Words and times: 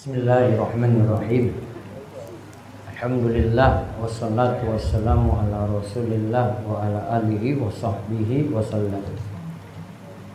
Bismillahirrahmanirrahim. 0.00 1.52
Alhamdulillah 2.88 3.84
wassalatu 4.00 4.72
wassalamu 4.72 5.36
ala 5.36 5.68
Rasulillah 5.68 6.56
wa 6.64 6.80
ala 6.80 7.20
alihi 7.20 7.60
wa 7.60 7.68
sahbihi 7.68 8.48
wasallam. 8.48 9.04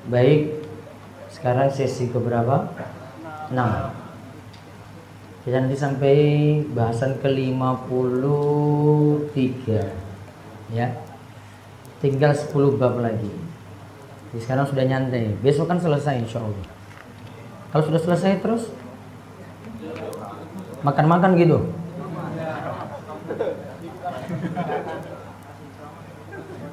Baik, 0.05 0.61
sekarang 1.33 1.73
sesi 1.73 2.13
keberapa? 2.13 2.77
6. 3.49 3.57
Kita 5.49 5.57
nanti 5.57 5.73
sampai 5.73 6.61
bahasan 6.69 7.17
ke-53 7.25 9.65
ya. 10.77 10.93
Tinggal 12.05 12.37
10 12.37 12.53
bab 12.77 13.01
lagi. 13.01 13.33
Jadi 14.29 14.45
sekarang 14.45 14.69
sudah 14.69 14.85
nyantai. 14.85 15.33
Besok 15.41 15.73
kan 15.73 15.81
selesai 15.81 16.21
insya 16.21 16.45
Allah. 16.45 16.69
Kalau 17.73 17.81
sudah 17.81 18.01
selesai 18.05 18.45
terus 18.45 18.84
makan-makan 20.85 21.31
gitu. 21.41 21.57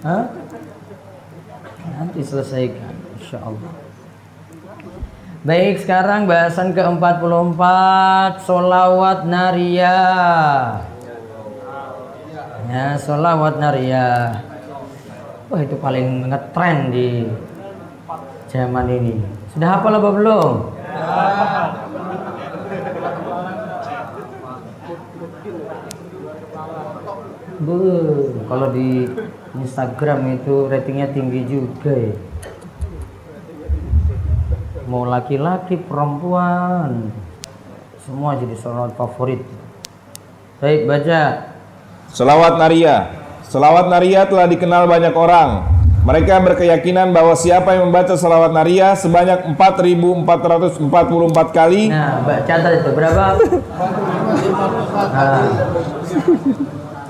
Hah? 0.05 0.25
Nanti 1.97 2.21
selesaikan 2.21 2.93
insya 3.17 3.39
Allah. 3.41 3.73
Baik, 5.43 5.83
sekarang 5.83 6.31
bahasan 6.31 6.71
ke-44 6.71 7.59
Solawat 8.47 9.27
Naria 9.27 9.99
Ya, 12.71 12.95
solawat 12.95 13.59
Naria 13.59 14.39
Wah, 15.51 15.59
itu 15.59 15.75
paling 15.83 16.31
ngetren 16.31 16.95
di 16.95 17.27
zaman 18.55 18.87
ini 18.87 19.19
Sudah 19.51 19.83
hafal 19.83 19.99
apa 19.99 20.11
belum? 20.15 20.51
Bu, 27.63 27.79
kalau 28.51 28.75
di 28.75 29.07
Instagram 29.55 30.35
itu 30.35 30.67
ratingnya 30.67 31.15
tinggi 31.15 31.47
juga 31.47 31.95
ya. 31.95 32.15
Mau 34.91 35.07
laki-laki 35.07 35.79
perempuan 35.79 37.15
semua 38.03 38.35
jadi 38.35 38.59
salawat 38.59 38.99
favorit. 38.99 39.47
Baik 40.59 40.91
baca. 40.91 41.55
Selawat 42.11 42.59
Naria. 42.59 43.15
Selawat 43.47 43.87
Naria 43.87 44.27
telah 44.27 44.51
dikenal 44.51 44.91
banyak 44.91 45.15
orang. 45.15 45.71
Mereka 46.03 46.43
berkeyakinan 46.43 47.15
bahwa 47.15 47.39
siapa 47.39 47.79
yang 47.79 47.95
membaca 47.95 48.19
selawat 48.19 48.51
Naria 48.51 48.99
sebanyak 48.99 49.55
4444 49.55 50.83
kali. 51.55 51.95
Nah 51.95 52.27
baca 52.27 52.55
itu 52.75 52.91
berapa? 52.91 53.39
Nah, 55.15 55.47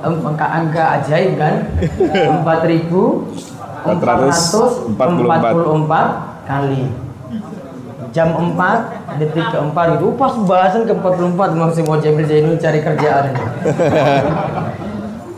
angka-angka 0.02 0.82
ajaib 1.00 1.38
kan? 1.38 1.54
4444 3.86 4.98
kali. 6.46 6.84
Jam 8.12 8.28
4 8.36 9.16
detik 9.16 9.46
keempat 9.48 9.96
gitu. 9.96 10.12
Uh, 10.12 10.18
pas 10.20 10.36
bahasan 10.44 10.84
ke 10.84 10.92
44 10.92 11.56
memang 11.56 11.72
si 11.72 11.80
mau 11.80 11.96
Jabil 11.96 12.28
Zainul 12.28 12.60
cari 12.60 12.84
kerjaan. 12.84 13.32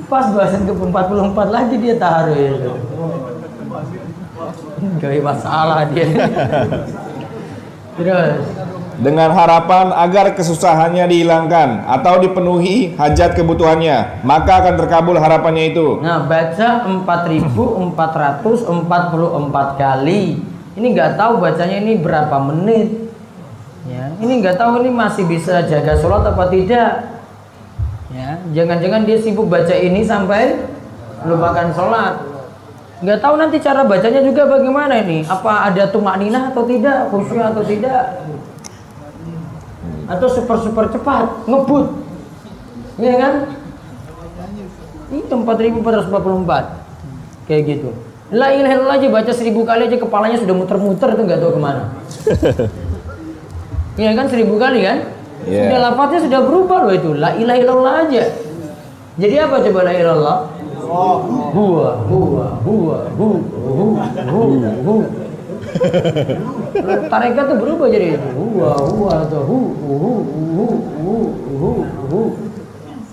Pas 0.04 0.28
bahasan 0.28 0.68
ke 0.68 0.72
44 0.74 1.54
lagi 1.54 1.80
dia 1.80 1.96
taruh 1.96 2.36
itu 2.36 2.74
gak 5.00 5.20
masalah 5.22 5.88
dia. 5.88 6.06
Terus 7.96 8.34
dengan 8.98 9.30
harapan 9.34 9.90
agar 9.90 10.38
kesusahannya 10.38 11.10
dihilangkan 11.10 11.82
atau 11.88 12.20
dipenuhi 12.22 12.94
hajat 12.94 13.34
kebutuhannya 13.34 14.22
maka 14.22 14.62
akan 14.62 14.74
terkabul 14.78 15.18
harapannya 15.18 15.74
itu. 15.74 15.98
Nah 15.98 16.22
baca 16.26 16.86
4444 16.86 19.80
kali. 19.80 20.22
Ini 20.74 20.90
nggak 20.90 21.14
tahu 21.14 21.38
bacanya 21.38 21.78
ini 21.82 22.02
berapa 22.02 22.36
menit. 22.50 22.88
Ya 23.86 24.10
ini 24.18 24.42
nggak 24.42 24.58
tahu 24.58 24.82
ini 24.82 24.90
masih 24.90 25.22
bisa 25.26 25.62
jaga 25.66 25.94
sholat 25.98 26.26
apa 26.26 26.50
tidak. 26.50 26.90
Ya 28.14 28.38
jangan-jangan 28.54 29.06
dia 29.06 29.18
sibuk 29.18 29.50
baca 29.50 29.74
ini 29.74 30.06
sampai 30.06 30.56
lupakan 31.26 31.74
sholat. 31.74 32.34
Nggak 33.04 33.20
tahu 33.20 33.34
nanti 33.36 33.60
cara 33.60 33.84
bacanya 33.84 34.24
juga 34.24 34.48
bagaimana 34.48 34.96
ini. 35.02 35.26
Apa 35.28 35.68
ada 35.68 35.84
tumak 35.92 36.16
nina 36.16 36.48
atau 36.48 36.64
tidak 36.64 37.12
khusyuk 37.12 37.42
atau 37.42 37.60
tidak 37.60 38.24
atau 40.04 40.28
super 40.28 40.60
super 40.60 40.92
cepat 40.92 41.48
ngebut 41.48 41.86
ya 43.00 43.14
kan 43.18 43.34
ini 45.12 45.22
4444 45.28 47.48
kayak 47.48 47.62
gitu 47.68 47.92
La 48.32 48.48
ilaha 48.50 48.72
illallah 48.72 48.96
aja 48.98 49.08
baca 49.12 49.32
seribu 49.36 49.68
kali 49.68 49.86
aja 49.86 50.00
kepalanya 50.00 50.40
sudah 50.40 50.56
muter-muter 50.56 51.12
itu 51.12 51.22
nggak 51.28 51.40
tahu 51.44 51.52
ke 51.54 51.60
mana. 51.60 51.82
Iya 53.94 54.10
kan 54.18 54.26
seribu 54.26 54.58
kali 54.58 54.82
kan? 54.82 55.06
Yeah. 55.46 55.70
Sudah 55.70 55.78
lafadznya 55.86 56.26
sudah 56.26 56.40
berubah 56.42 56.82
loh 56.82 56.94
itu. 56.98 57.14
La 57.14 57.38
ilaha 57.38 57.58
illallah 57.62 57.94
aja. 58.02 58.26
Jadi 59.22 59.34
apa 59.38 59.62
coba 59.62 59.86
la 59.86 59.92
ilaha 59.94 60.02
illallah? 60.02 60.38
Huwa, 61.54 61.54
huwa, 61.54 61.88
huwa, 62.66 62.98
hu, 63.14 63.14
hu, 63.14 63.38
hu, 64.82 64.94
hu. 66.42 66.50
Tarekat 67.10 67.44
tuh 67.50 67.58
berubah 67.58 67.86
jadi 67.90 68.18
itu. 68.18 68.28
Huwa, 68.34 68.70
huwa 68.78 69.12
atau 69.26 69.42
hu, 69.42 69.58
hu, 69.78 69.94
hu, 69.94 70.66
hu, 71.02 71.14
hu, 71.58 71.70
hu. 72.10 72.20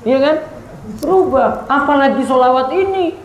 Iya 0.05 0.17
kan? 0.21 0.35
Berubah. 1.01 1.65
Apalagi 1.69 2.21
solawat 2.25 2.69
ini 2.73 3.21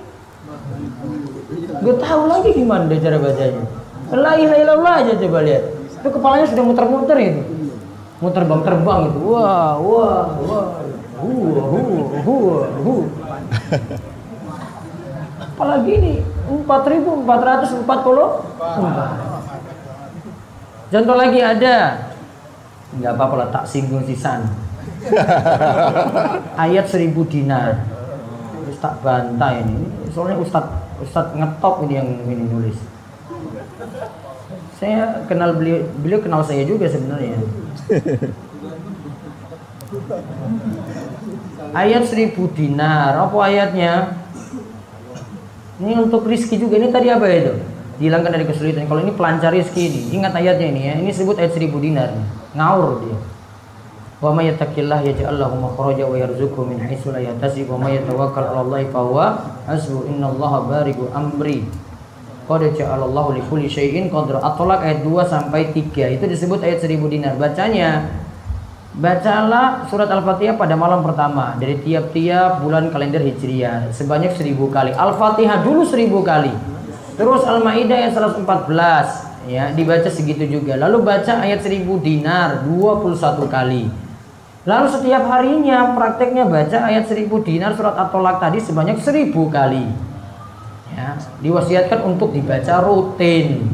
Gue 1.87 1.95
tahu 2.03 2.23
lagi 2.27 2.51
gimana 2.57 2.89
dia 2.89 2.99
cara 2.99 3.21
bacanya. 3.21 3.63
La 4.11 4.33
ilaha 4.39 4.57
illallah 4.59 4.95
aja 5.03 5.13
coba 5.19 5.39
lihat. 5.45 5.63
Itu 6.03 6.09
kepalanya 6.09 6.47
sudah 6.49 6.65
muter-muter 6.65 7.19
itu. 7.21 7.43
Muter 8.23 8.43
bang 8.43 8.63
terbang 8.65 9.01
itu. 9.13 9.19
Wah, 9.29 9.77
wah, 9.79 10.25
wah. 10.41 10.67
Hu, 11.21 11.31
hu, 11.53 11.81
hu, 12.25 12.37
hu. 12.65 12.95
Apalagi 15.57 15.91
ini 15.97 16.15
4440 16.47 17.35
Contoh 20.87 21.17
lagi 21.19 21.41
ada. 21.43 22.07
Nggak 22.97 23.13
apa-apa 23.19 23.35
lah 23.37 23.49
tak 23.51 23.67
singgung 23.67 24.07
sisan 24.07 24.47
ayat 26.65 26.87
seribu 26.91 27.27
dinar. 27.27 27.83
Terus 28.65 28.79
tak 28.79 29.03
bantah 29.03 29.53
ini. 29.63 29.87
Soalnya 30.15 30.39
Ustadz 30.43 31.03
Ustadz 31.03 31.37
ngetop 31.37 31.85
ini 31.87 31.95
yang 31.99 32.09
ini 32.27 32.45
nulis. 32.49 32.79
Saya 34.77 35.25
kenal 35.25 35.57
beliau, 35.57 35.89
beliau 36.01 36.21
kenal 36.21 36.45
saya 36.45 36.65
juga 36.65 36.89
sebenarnya. 36.89 37.41
Ayat 41.77 42.09
seribu 42.09 42.49
dinar, 42.53 43.17
apa 43.17 43.37
ayatnya? 43.45 44.17
Ini 45.77 45.93
untuk 46.01 46.25
rizki 46.25 46.57
juga. 46.57 46.81
Ini 46.81 46.89
tadi 46.89 47.13
apa 47.13 47.29
itu? 47.29 47.55
Dihilangkan 48.01 48.33
dari 48.33 48.45
kesulitan. 48.49 48.89
Kalau 48.89 49.01
ini 49.05 49.13
pelancar 49.13 49.53
rizki 49.53 49.89
ini, 49.89 50.01
ingat 50.17 50.33
ayatnya 50.37 50.67
ini 50.69 50.81
ya. 50.89 50.95
Ini 51.01 51.11
sebut 51.13 51.37
ayat 51.37 51.53
seribu 51.53 51.81
dinar. 51.81 52.13
Ngaur 52.57 53.05
dia. 53.05 53.19
Wa 54.17 54.33
may 54.33 54.49
yattaqillah 54.49 55.05
yaj'al 55.05 55.37
lahu 55.37 55.61
makhraja 55.61 56.09
wa 56.09 56.17
yarzuqhu 56.17 56.65
min 56.65 56.81
haitsu 56.81 57.13
la 57.13 57.21
yahtasib 57.21 57.69
wa 57.69 57.85
may 57.85 58.01
yatawakkal 58.01 58.49
'ala 58.49 58.65
Allah 58.65 58.81
fa 58.89 59.01
huwa 59.05 59.27
hasbuh 59.69 60.09
innallaha 60.09 60.65
barigu 60.65 61.13
amri. 61.13 61.69
Qad 62.49 62.63
ja'alallahu 62.63 63.37
li 63.37 63.43
kulli 63.45 63.69
syai'in 63.69 64.09
qadra. 64.09 64.41
At-Talaq 64.41 64.81
ayat 64.81 65.01
2 65.05 65.13
sampai 65.29 65.69
3. 65.75 66.17
Itu 66.17 66.25
disebut 66.25 66.65
ayat 66.65 66.81
1000 66.81 67.13
dinar. 67.13 67.35
Bacanya 67.37 68.09
Bacalah 68.97 69.85
surat 69.93 70.09
Al-Fatihah 70.09 70.57
pada 70.57 70.73
malam 70.73 71.05
pertama 71.05 71.53
dari 71.61 71.77
tiap-tiap 71.85 72.65
bulan 72.65 72.89
kalender 72.89 73.21
Hijriah 73.21 73.93
sebanyak 73.93 74.33
1000 74.33 74.57
kali. 74.73 74.97
Al-Fatihah 74.97 75.61
dulu 75.61 75.85
1000 75.85 76.25
kali. 76.25 76.55
Terus 77.21 77.45
Al-Maidah 77.45 77.93
ayat 77.93 78.17
114 78.17 79.53
ya 79.53 79.69
dibaca 79.77 80.09
segitu 80.09 80.49
juga. 80.49 80.81
Lalu 80.81 81.05
baca 81.05 81.45
ayat 81.45 81.61
1000 81.61 82.01
dinar 82.01 82.65
21 82.65 83.45
kali. 83.45 83.85
Lalu 84.65 84.87
setiap 84.89 85.29
harinya 85.29 85.93
prakteknya 85.93 86.49
baca 86.49 86.89
ayat 86.89 87.05
1000 87.05 87.29
dinar 87.45 87.77
surat 87.77 88.01
At-Tolak 88.01 88.41
tadi 88.41 88.65
sebanyak 88.65 88.97
1000 88.97 89.29
kali. 89.53 89.85
Ya, 90.97 91.21
diwasiatkan 91.45 92.01
untuk 92.01 92.33
dibaca 92.33 92.81
rutin. 92.81 93.69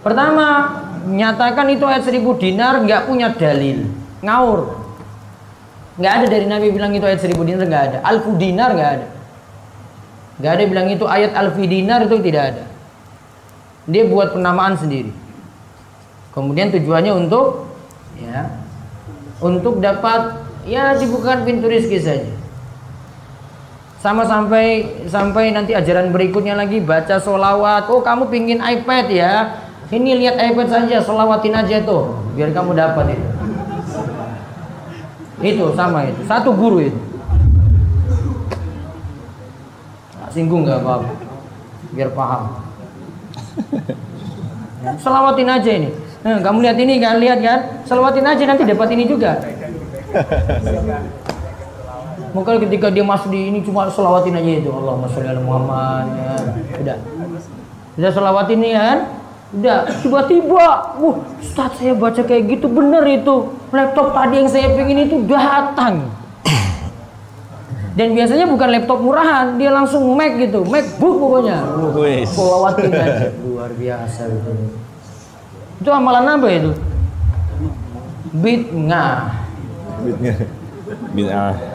Pertama, 0.00 0.48
nyatakan 1.06 1.66
itu 1.72 1.84
ayat 1.86 2.06
1000 2.06 2.22
dinar 2.38 2.82
nggak 2.82 3.10
punya 3.10 3.34
dalil, 3.34 3.88
ngaur. 4.22 4.82
Nggak 5.98 6.12
ada 6.18 6.26
dari 6.26 6.46
Nabi 6.48 6.72
bilang 6.72 6.92
itu 6.96 7.04
ayat 7.04 7.20
1000 7.20 7.36
dinar 7.44 7.64
nggak 7.68 7.84
ada. 7.92 7.98
Alfu 8.06 8.34
dinar 8.38 8.70
nggak 8.72 8.90
ada. 8.96 9.06
Nggak 10.42 10.52
ada 10.58 10.64
bilang 10.66 10.88
itu 10.90 11.04
ayat 11.06 11.38
alfi 11.38 11.70
dinar 11.70 12.02
itu 12.02 12.18
tidak 12.18 12.42
ada. 12.50 12.64
Dia 13.86 14.02
buat 14.10 14.34
penamaan 14.34 14.74
sendiri. 14.74 15.14
Kemudian 16.34 16.74
tujuannya 16.74 17.14
untuk 17.14 17.70
ya 18.18 18.50
untuk 19.38 19.78
dapat 19.78 20.42
ya 20.66 20.98
dibukakan 20.98 21.46
pintu 21.46 21.70
rezeki 21.70 21.98
saja. 22.02 22.32
Sama 24.02 24.26
sampai 24.26 24.82
sampai 25.06 25.54
nanti 25.54 25.78
ajaran 25.78 26.10
berikutnya 26.10 26.58
lagi 26.58 26.82
baca 26.82 27.22
solawat. 27.22 27.86
Oh 27.86 28.02
kamu 28.02 28.26
pingin 28.26 28.58
iPad 28.58 29.06
ya? 29.14 29.34
Ini 29.92 30.24
lihat 30.24 30.40
iPad 30.40 30.72
saja, 30.72 31.04
solawatin 31.04 31.52
aja 31.52 31.84
tuh, 31.84 32.16
biar 32.32 32.48
kamu 32.56 32.72
dapat 32.72 33.12
itu. 33.12 33.28
Itu 35.44 35.76
sama 35.76 36.08
itu, 36.08 36.24
satu 36.24 36.56
guru 36.56 36.80
itu. 36.80 36.96
Singgung 40.32 40.64
nggak 40.64 40.80
apa-apa, 40.80 41.12
biar 41.92 42.08
paham. 42.16 42.56
Selawatin 45.04 45.52
aja 45.52 45.70
ini. 45.76 45.92
Nah, 46.24 46.40
kamu 46.40 46.64
lihat 46.64 46.80
ini 46.80 46.96
kan, 46.96 47.20
lihat 47.20 47.44
kan? 47.44 47.84
Selawatin 47.84 48.24
aja 48.24 48.48
nanti 48.48 48.64
dapat 48.64 48.88
ini 48.96 49.04
juga. 49.04 49.44
Maka 52.32 52.56
ketika 52.64 52.88
dia 52.88 53.04
masuk 53.04 53.28
di 53.28 53.52
ini 53.52 53.60
cuma 53.60 53.92
selawatin 53.92 54.40
aja 54.40 54.52
itu 54.56 54.72
Allah 54.72 55.04
sholli 55.12 55.28
ala 55.28 55.44
Muhammad 55.44 56.16
ya. 56.16 56.32
Udah. 56.80 56.96
Udah 58.00 58.08
selawatin 58.08 58.64
ini 58.64 58.72
kan? 58.72 59.20
Udah 59.52 59.84
tiba-tiba, 60.00 60.96
wah 60.96 61.16
Ustaz 61.36 61.76
saya 61.76 61.92
baca 61.92 62.22
kayak 62.24 62.56
gitu 62.56 62.66
bener 62.72 63.04
itu. 63.04 63.52
Laptop 63.68 64.16
tadi 64.16 64.40
yang 64.40 64.48
saya 64.48 64.72
pengen 64.72 65.04
itu 65.04 65.16
datang. 65.28 66.08
Dan 67.92 68.16
biasanya 68.16 68.48
bukan 68.48 68.68
laptop 68.72 69.04
murahan, 69.04 69.60
dia 69.60 69.68
langsung 69.68 70.16
Mac 70.16 70.40
gitu, 70.40 70.64
MacBook 70.64 71.16
pokoknya. 71.20 71.60
Aja. 71.60 73.28
Luar 73.44 73.70
biasa 73.76 74.20
itu. 74.32 74.52
Itu 75.84 75.90
amalan 75.92 76.24
apa 76.24 76.48
itu? 76.48 76.72
Bid'ah. 78.32 79.36
Bid'ah. 80.00 80.48
Bid'ah 81.12 81.72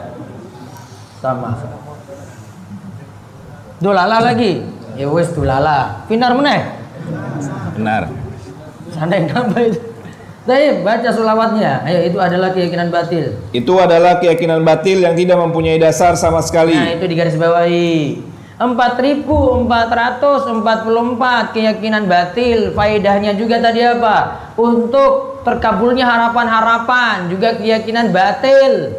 sama 1.18 1.58
dolala 3.82 4.22
lagi 4.22 4.62
ya 4.94 5.10
wes 5.10 5.34
dolala 5.34 6.06
pinar 6.06 6.34
meneh 6.34 6.62
benar 7.78 8.10
santai 8.90 9.30
nambah 9.30 9.62
itu 9.62 9.78
Tapi 10.48 10.80
baca 10.80 11.12
sulawatnya. 11.12 11.84
Ayo 11.84 12.08
itu 12.08 12.16
adalah 12.16 12.56
keyakinan 12.56 12.88
batil. 12.88 13.36
Itu 13.52 13.76
adalah 13.76 14.16
keyakinan 14.16 14.64
batil 14.64 15.04
yang 15.04 15.12
tidak 15.12 15.36
mempunyai 15.36 15.76
dasar 15.76 16.16
sama 16.16 16.40
sekali. 16.40 16.72
Nah, 16.72 16.96
itu 16.96 17.04
digaris 17.04 17.36
bawahi. 17.36 18.24
4444 18.56 21.52
keyakinan 21.52 22.08
batil. 22.08 22.72
Faedahnya 22.72 23.36
juga 23.36 23.60
tadi 23.60 23.84
apa? 23.84 24.48
Untuk 24.56 25.44
terkabulnya 25.44 26.08
harapan-harapan, 26.08 27.28
juga 27.28 27.60
keyakinan 27.60 28.08
batil. 28.08 28.96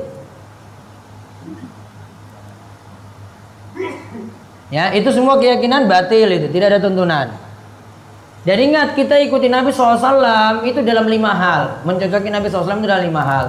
Ya, 4.69 4.93
itu 4.93 5.09
semua 5.09 5.41
keyakinan 5.41 5.89
batil 5.89 6.29
itu, 6.29 6.45
tidak 6.53 6.77
ada 6.77 6.85
tuntunan. 6.85 7.48
Dan 8.49 8.65
ingat 8.65 8.97
kita 8.97 9.13
ikuti 9.21 9.45
Nabi 9.45 9.69
SAW 9.69 10.65
itu 10.65 10.81
dalam 10.81 11.05
lima 11.05 11.37
hal. 11.37 11.85
Mencocoki 11.85 12.33
Nabi 12.33 12.49
SAW 12.49 12.81
itu 12.81 12.89
dalam 12.89 13.05
lima 13.05 13.21
hal. 13.21 13.47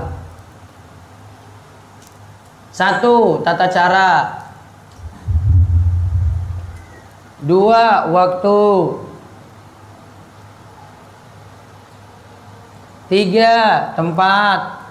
Satu, 2.68 3.40
tata 3.40 3.64
cara. 3.72 4.10
Dua, 7.40 8.12
waktu. 8.12 8.60
Tiga, 13.08 13.56
tempat. 13.96 14.84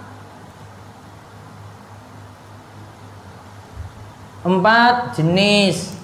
Empat, 4.42 5.22
jenis. 5.22 5.99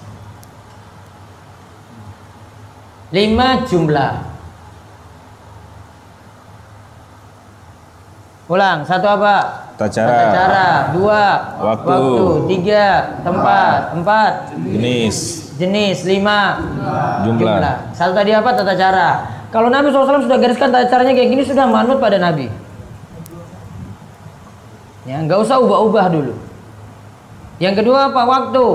Lima 3.13 3.47
jumlah. 3.67 4.13
Ulang 8.45 8.85
satu 8.85 9.09
apa? 9.09 9.65
Tata 9.75 9.89
cara, 9.89 10.07
tata 10.07 10.29
cara. 10.31 10.67
dua. 10.93 11.23
Waktu. 11.59 11.89
waktu. 11.89 12.25
Tiga. 12.47 12.85
Tempat. 13.25 13.79
Empat. 13.97 14.33
Jenis. 14.53 15.17
Jenis. 15.57 15.97
Lima. 16.05 16.61
Jumlah. 17.25 17.57
jumlah. 17.57 17.75
Satu 17.91 18.13
tadi 18.13 18.31
apa? 18.31 18.49
Tata 18.53 18.77
cara. 18.77 19.09
Kalau 19.49 19.67
Nabi 19.73 19.89
SAW 19.89 20.23
sudah 20.23 20.37
gariskan 20.37 20.69
tata 20.69 20.87
caranya 20.87 21.17
kayak 21.17 21.29
gini 21.31 21.43
sudah 21.43 21.65
manut 21.67 21.97
pada 21.97 22.21
Nabi. 22.21 22.47
Ya 25.05 25.21
nggak 25.21 25.41
usah 25.41 25.61
ubah-ubah 25.61 26.05
dulu. 26.13 26.33
Yang 27.57 27.81
kedua 27.81 28.13
apa? 28.13 28.21
Waktu 28.25 28.65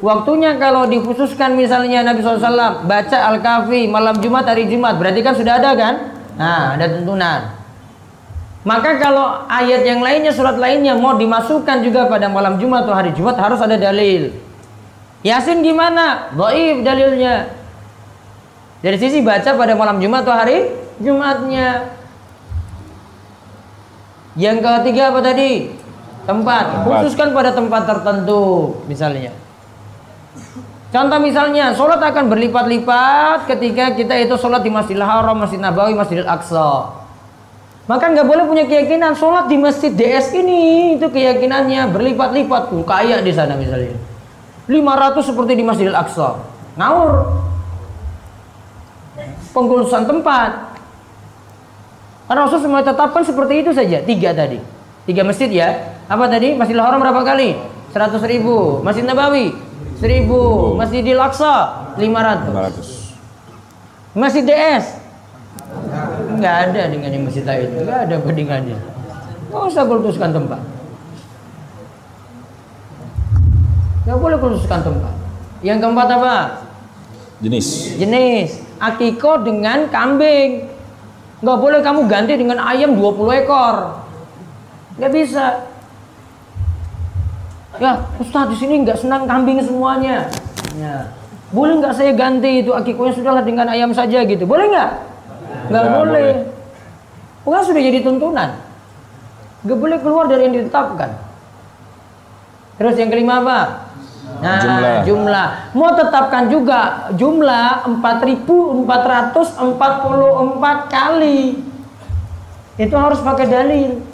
Waktunya 0.00 0.56
kalau 0.56 0.88
dikhususkan 0.88 1.60
misalnya 1.60 2.00
Nabi 2.00 2.24
SAW 2.24 2.88
baca 2.88 3.18
Al-Kahfi 3.36 3.84
malam 3.84 4.16
Jumat 4.16 4.48
hari 4.48 4.64
Jumat 4.64 4.96
berarti 4.96 5.20
kan 5.20 5.36
sudah 5.36 5.60
ada 5.60 5.76
kan? 5.76 5.94
Nah 6.40 6.80
ada 6.80 6.88
tuntunan. 6.88 7.60
Maka 8.64 8.96
kalau 8.96 9.44
ayat 9.48 9.84
yang 9.84 10.00
lainnya 10.00 10.32
surat 10.32 10.56
lainnya 10.56 10.96
mau 10.96 11.16
dimasukkan 11.16 11.84
juga 11.84 12.08
pada 12.08 12.32
malam 12.32 12.56
Jumat 12.56 12.88
atau 12.88 12.96
hari 12.96 13.12
Jumat 13.12 13.36
harus 13.36 13.60
ada 13.60 13.76
dalil. 13.76 14.32
Yasin 15.20 15.60
gimana? 15.60 16.32
Doif 16.32 16.80
dalilnya. 16.80 17.52
Dari 18.80 18.96
sisi 18.96 19.20
baca 19.20 19.52
pada 19.52 19.76
malam 19.76 20.00
Jumat 20.00 20.24
atau 20.24 20.32
hari 20.32 20.72
Jumatnya. 21.00 21.92
Yang 24.36 24.64
ketiga 24.64 25.12
apa 25.12 25.20
tadi? 25.20 25.76
Tempat. 26.24 26.88
Khususkan 26.88 27.32
pada 27.36 27.52
tempat 27.52 27.84
tertentu 27.84 28.76
misalnya. 28.88 29.32
Contoh 30.90 31.22
misalnya, 31.22 31.70
sholat 31.70 32.02
akan 32.02 32.26
berlipat-lipat 32.26 33.46
ketika 33.46 33.94
kita 33.94 34.26
itu 34.26 34.34
sholat 34.34 34.66
di 34.66 34.74
Masjidil 34.74 35.06
Haram, 35.06 35.38
Masjid 35.38 35.62
Nabawi, 35.62 35.94
Masjidil 35.94 36.26
Aqsa. 36.26 36.98
Maka 37.86 38.10
nggak 38.10 38.26
boleh 38.26 38.44
punya 38.46 38.66
keyakinan 38.66 39.14
sholat 39.14 39.46
di 39.46 39.54
Masjid 39.54 39.94
DS 39.94 40.34
ini 40.34 40.94
itu 40.98 41.06
keyakinannya 41.06 41.94
berlipat-lipat 41.94 42.74
tuh 42.74 42.82
kaya 42.82 43.22
di 43.22 43.30
sana 43.30 43.54
misalnya. 43.54 43.94
500 44.66 45.30
seperti 45.30 45.52
di 45.54 45.62
Masjidil 45.62 45.94
Aqsa. 45.94 46.42
Ngawur. 46.74 47.38
Pengkhususan 49.54 50.10
tempat. 50.10 50.74
Karena 52.26 52.46
Rasul 52.46 52.66
semua 52.66 52.82
tetapkan 52.82 53.22
seperti 53.22 53.62
itu 53.62 53.70
saja. 53.70 54.02
Tiga 54.02 54.34
tadi. 54.34 54.58
Tiga 55.06 55.22
masjid 55.22 55.50
ya. 55.50 55.98
Apa 56.10 56.26
tadi? 56.26 56.58
Masjidil 56.58 56.82
Haram 56.82 56.98
berapa 56.98 57.22
kali? 57.22 57.58
100 57.94 58.22
ribu. 58.26 58.82
Masjid 58.86 59.02
Nabawi 59.02 59.69
Seribu. 60.00 60.74
Masjidil 60.80 61.20
Aqsa 61.20 61.54
500. 62.00 63.12
500. 64.16 64.16
Masjid 64.16 64.42
DS 64.42 65.00
nggak 66.40 66.56
ada 66.70 66.82
dengan 66.88 67.10
yang 67.12 67.24
masjid 67.28 67.44
lain, 67.44 67.68
nggak 67.84 67.98
ada 68.08 68.16
bandingannya. 68.22 68.78
Nggak 69.50 69.62
usah 69.70 69.84
kultuskan 69.86 70.30
tempat. 70.32 70.60
Nggak 74.08 74.18
boleh 74.18 74.36
kultuskan 74.40 74.80
tempat. 74.82 75.14
Yang 75.60 75.78
keempat 75.84 76.08
apa? 76.16 76.36
Jenis. 77.44 77.66
Jenis. 78.00 78.50
Akiko 78.80 79.44
dengan 79.44 79.86
kambing. 79.92 80.66
Nggak 81.44 81.58
boleh 81.60 81.80
kamu 81.84 82.00
ganti 82.08 82.34
dengan 82.40 82.58
ayam 82.64 82.96
20 82.96 83.44
ekor. 83.44 83.76
Nggak 84.96 85.12
bisa. 85.12 85.69
Ya, 87.80 87.96
Ustaz 88.20 88.52
di 88.52 88.60
sini 88.60 88.84
nggak 88.84 89.00
senang 89.00 89.24
kambing 89.24 89.56
semuanya. 89.64 90.28
Ya. 90.76 91.08
Boleh 91.48 91.80
nggak 91.80 91.96
saya 91.96 92.12
ganti 92.12 92.60
itu 92.60 92.76
akikonya 92.76 93.16
sudahlah 93.16 93.40
dengan 93.40 93.72
ayam 93.72 93.96
saja 93.96 94.20
gitu. 94.28 94.44
Boleh 94.44 94.68
nggak? 94.68 94.92
Nggak 95.72 95.86
boleh. 95.96 96.44
Bukan 97.40 97.64
sudah 97.64 97.80
jadi 97.80 98.04
tuntunan. 98.04 98.60
Nggak 99.64 99.78
boleh 99.80 99.96
keluar 100.04 100.28
dari 100.28 100.44
yang 100.44 100.60
ditetapkan. 100.60 101.08
Terus 102.76 103.00
yang 103.00 103.08
kelima 103.08 103.40
apa? 103.40 103.88
Nah, 104.44 104.60
jumlah. 104.62 105.02
jumlah. 105.08 105.48
Mau 105.74 105.90
tetapkan 105.96 106.52
juga 106.52 107.08
jumlah 107.16 107.88
4444 107.88 110.84
kali. 110.86 111.64
Itu 112.76 112.94
harus 112.94 113.18
pakai 113.24 113.48
dalil. 113.48 114.04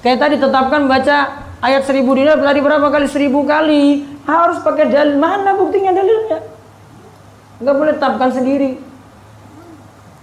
Kayak 0.00 0.18
tadi 0.22 0.38
tetapkan 0.40 0.88
baca 0.88 1.43
ayat 1.64 1.88
seribu 1.88 2.12
dinar 2.12 2.36
tadi 2.36 2.60
berapa 2.60 2.92
kali? 2.92 3.08
Seribu 3.08 3.48
kali. 3.48 4.04
Harus 4.28 4.60
pakai 4.60 4.92
dalil. 4.92 5.16
Mana 5.16 5.56
buktinya 5.56 5.96
dalilnya? 5.96 6.44
Nggak 7.64 7.76
boleh 7.80 7.92
tetapkan 7.96 8.28
sendiri. 8.28 8.76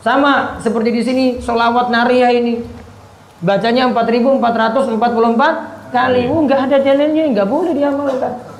Sama 0.05 0.61
seperti 0.61 0.89
di 0.93 1.01
sini 1.01 1.25
solawat 1.41 1.89
naria 1.89 2.29
ini. 2.29 2.61
Bacanya 3.41 3.89
4444 3.89 5.89
kali. 5.89 6.29
Oh 6.29 6.45
nggak 6.45 6.69
ada 6.69 6.77
dalilnya. 6.77 7.25
Nggak 7.33 7.49
boleh 7.49 7.73
diamalkan. 7.73 8.51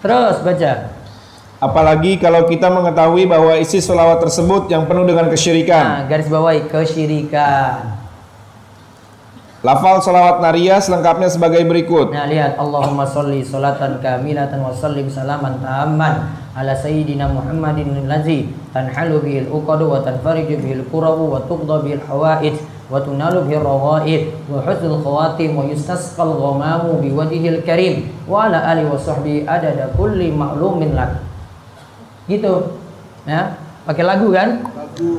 Terus 0.00 0.36
baca. 0.44 0.72
Apalagi 1.60 2.16
kalau 2.16 2.48
kita 2.48 2.72
mengetahui 2.72 3.28
bahwa 3.28 3.52
isi 3.60 3.84
selawat 3.84 4.24
tersebut 4.24 4.72
yang 4.72 4.88
penuh 4.88 5.04
dengan 5.04 5.28
kesyirikan. 5.28 5.84
Nah, 5.84 6.02
garis 6.08 6.28
bawahi 6.32 6.64
kesyirikan. 6.72 8.00
Lafal 9.60 10.00
salawat 10.00 10.40
nariyah 10.40 10.80
selengkapnya 10.80 11.28
sebagai 11.28 11.60
berikut. 11.68 12.16
Nah, 12.16 12.24
lihat 12.24 12.56
Allahumma 12.56 13.04
sholli 13.04 13.44
salatan 13.44 14.00
kamilatan 14.00 14.56
wa 14.64 14.72
sallim 14.72 15.04
salaman 15.12 15.60
tamman 15.60 16.32
ala 16.56 16.72
sayyidina 16.72 17.28
Muhammadin 17.28 18.08
allazi 18.08 18.48
tanhalu 18.72 19.20
bihil 19.20 19.52
uqadu 19.52 19.92
wa 19.92 20.00
tanfariju 20.00 20.64
bihil 20.64 20.88
kurabu 20.88 21.36
wa 21.36 21.44
tuqda 21.44 21.84
bihil 21.84 22.00
hawaij 22.08 22.56
wa 22.88 23.04
tunalu 23.04 23.52
bihil 23.52 23.60
rawaid 23.60 24.32
wa 24.48 24.64
husnul 24.64 25.04
khawatim 25.04 25.52
wa 25.52 25.68
yustasqal 25.68 26.40
ghamamu 26.40 26.96
biwajhil 27.04 27.60
karim 27.60 28.08
wa 28.24 28.48
ala 28.48 28.64
ali 28.64 28.88
wa 28.88 28.96
sahbihi 28.96 29.44
adada 29.44 29.92
kulli 29.92 30.32
ma'lumin 30.32 30.96
lak. 30.96 31.20
Gitu. 32.24 32.80
Ya, 33.28 33.60
pakai 33.84 34.08
lagu 34.08 34.32
kan? 34.32 34.64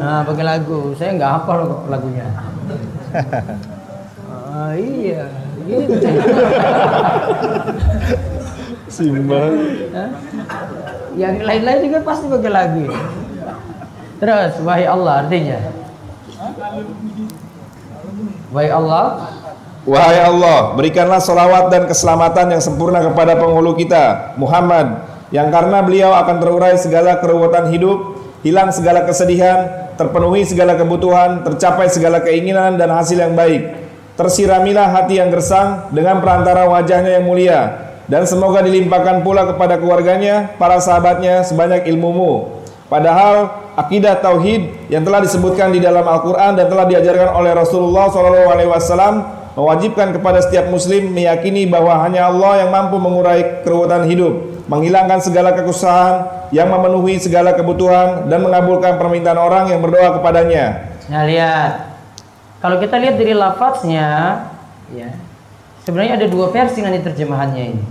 Nah, 0.01 0.25
pakai 0.25 0.41
lagu. 0.41 0.98
Saya 0.98 1.13
nggak 1.13 1.29
hafal 1.29 1.69
kok 1.69 1.81
lagunya. 1.93 2.25
Ah, 4.62 4.77
iya, 4.77 5.25
gitu. 5.65 5.98
Simbang. 8.94 9.58
Hah? 9.89 10.10
Yang 11.18 11.36
lain-lain 11.41 11.80
juga 11.89 12.00
pasti 12.06 12.30
pakai 12.30 12.51
lagu. 12.53 12.86
Terus, 14.22 14.53
wahai 14.62 14.86
Allah 14.86 15.25
artinya. 15.25 15.60
Wahai 18.53 18.70
Allah, 18.70 19.06
Wahai 19.82 20.22
Allah, 20.22 20.77
berikanlah 20.77 21.18
salawat 21.18 21.74
dan 21.74 21.89
keselamatan 21.89 22.53
yang 22.53 22.62
sempurna 22.62 23.01
kepada 23.01 23.34
penghulu 23.34 23.74
kita, 23.74 24.38
Muhammad, 24.38 25.10
yang 25.34 25.50
karena 25.50 25.82
beliau 25.82 26.13
akan 26.13 26.38
terurai 26.38 26.77
segala 26.77 27.18
keruwetan 27.18 27.74
hidup, 27.74 28.13
hilang 28.46 28.70
segala 28.70 29.10
kesedihan, 29.10 29.89
terpenuhi 29.98 30.46
segala 30.46 30.77
kebutuhan, 30.77 31.41
tercapai 31.41 31.89
segala 31.89 32.22
keinginan 32.22 32.77
dan 32.77 32.94
hasil 32.94 33.18
yang 33.25 33.34
baik. 33.34 33.80
Tersiramilah 34.20 34.91
hati 34.91 35.18
yang 35.18 35.32
gersang 35.32 35.88
dengan 35.96 36.20
perantara 36.20 36.68
wajahnya 36.68 37.20
yang 37.20 37.25
mulia, 37.25 37.91
dan 38.12 38.27
semoga 38.27 38.60
dilimpahkan 38.60 39.24
pula 39.24 39.48
kepada 39.48 39.80
keluarganya, 39.80 40.51
para 40.60 40.84
sahabatnya 40.84 41.48
sebanyak 41.48 41.88
ilmumu. 41.88 42.60
Padahal 42.91 43.63
akidah 43.80 44.20
tauhid 44.20 44.91
yang 44.91 45.08
telah 45.08 45.24
disebutkan 45.24 45.72
di 45.72 45.80
dalam 45.80 46.03
Al-Qur'an 46.03 46.60
dan 46.60 46.68
telah 46.68 46.84
diajarkan 46.91 47.32
oleh 47.32 47.56
Rasulullah 47.56 48.12
SAW 48.12 49.39
mewajibkan 49.56 50.12
kepada 50.12 50.44
setiap 50.44 50.68
muslim 50.68 51.12
meyakini 51.12 51.68
bahwa 51.68 52.03
hanya 52.03 52.27
Allah 52.27 52.68
yang 52.68 52.70
mampu 52.72 53.00
mengurai 53.00 53.63
keruwetan 53.63 54.08
hidup, 54.12 54.63
menghilangkan 54.68 55.24
segala 55.24 55.56
kesusahan, 55.56 56.44
yang 56.51 56.68
memenuhi 56.68 57.15
segala 57.15 57.56
kebutuhan 57.56 58.27
dan 58.27 58.44
mengabulkan 58.44 59.00
permintaan 59.00 59.39
orang 59.39 59.72
yang 59.72 59.80
berdoa 59.80 60.20
kepadanya. 60.20 60.91
nah 61.08 61.24
lihat. 61.24 61.90
Kalau 62.62 62.77
kita 62.77 63.01
lihat 63.01 63.18
dari 63.18 63.34
lafaznya, 63.34 64.08
ya, 64.94 65.10
sebenarnya 65.82 66.22
ada 66.22 66.27
dua 66.30 66.53
versi 66.53 66.86
nanti 66.86 67.01
terjemahannya 67.01 67.63
ini. 67.74 67.86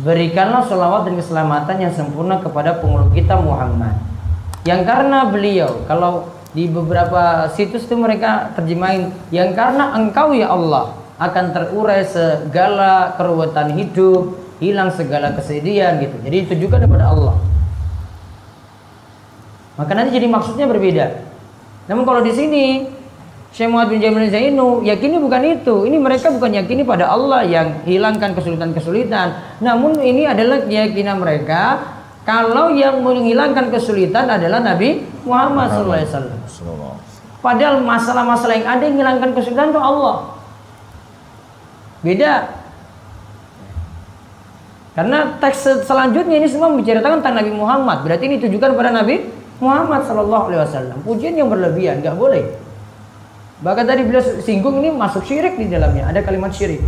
Berikanlah 0.00 0.64
sholawat 0.64 1.04
dan 1.04 1.20
keselamatan 1.20 1.76
yang 1.76 1.92
sempurna 1.92 2.40
kepada 2.40 2.80
penghulu 2.80 3.12
kita 3.12 3.36
Muhammad. 3.36 3.92
Yang 4.64 4.88
karena 4.88 5.28
beliau, 5.28 5.84
kalau 5.84 6.32
di 6.56 6.64
beberapa 6.72 7.52
situs 7.52 7.84
itu 7.84 7.96
mereka 8.00 8.52
terjemahin 8.56 9.12
yang 9.28 9.52
karena 9.52 9.92
engkau 9.96 10.32
ya 10.32 10.48
Allah 10.52 10.96
akan 11.20 11.44
terurai 11.52 12.08
segala 12.08 13.12
keruwetan 13.20 13.76
hidup, 13.76 14.36
hilang 14.56 14.88
segala 14.88 15.36
kesedihan 15.36 16.00
gitu. 16.00 16.16
Jadi 16.24 16.36
itu 16.48 16.54
juga 16.56 16.80
daripada 16.80 17.12
Allah. 17.12 17.36
Maka 19.76 19.92
nanti 19.92 20.16
jadi 20.16 20.28
maksudnya 20.28 20.64
berbeda. 20.64 21.20
Namun 21.88 22.04
kalau 22.08 22.20
di 22.24 22.32
sini 22.32 22.64
Syekh 23.52 23.68
Muhammad 23.68 23.92
bin 23.92 24.00
Jamil 24.00 24.32
Zainu 24.32 24.80
yakini 24.80 25.20
bukan 25.20 25.44
itu. 25.44 25.84
Ini 25.84 26.00
mereka 26.00 26.32
bukan 26.32 26.56
yakini 26.56 26.88
pada 26.88 27.12
Allah 27.12 27.44
yang 27.44 27.84
hilangkan 27.84 28.32
kesulitan-kesulitan. 28.32 29.60
Namun 29.60 30.00
ini 30.00 30.24
adalah 30.24 30.64
keyakinan 30.64 31.20
mereka 31.20 31.84
kalau 32.24 32.72
yang 32.72 33.04
menghilangkan 33.04 33.68
kesulitan 33.68 34.24
adalah 34.24 34.64
Nabi 34.64 35.04
Muhammad 35.28 35.68
SAW. 35.68 36.32
Padahal 37.44 37.84
masalah-masalah 37.84 38.54
yang 38.56 38.68
ada 38.72 38.82
yang 38.88 38.96
menghilangkan 38.96 39.30
kesulitan 39.36 39.68
itu 39.68 39.80
Allah. 39.84 40.16
Beda. 42.00 42.34
Karena 44.96 45.36
teks 45.40 45.84
selanjutnya 45.84 46.40
ini 46.40 46.48
semua 46.48 46.72
menceritakan 46.72 47.20
tentang 47.20 47.36
Nabi 47.36 47.52
Muhammad. 47.52 48.00
Berarti 48.00 48.32
ini 48.32 48.40
ditujukan 48.40 48.72
pada 48.80 48.96
Nabi 48.96 49.28
Muhammad 49.60 50.08
Sallallahu 50.08 50.44
Alaihi 50.48 50.60
Wasallam. 50.64 50.98
Pujian 51.04 51.36
yang 51.36 51.52
berlebihan, 51.52 52.00
nggak 52.00 52.16
boleh. 52.16 52.61
Bahkan 53.62 53.84
tadi 53.86 54.02
beliau 54.02 54.22
singgung 54.42 54.82
ini 54.82 54.90
masuk 54.90 55.22
syirik 55.22 55.54
di 55.54 55.70
dalamnya. 55.70 56.10
Ada 56.10 56.26
kalimat 56.26 56.50
syirik. 56.50 56.82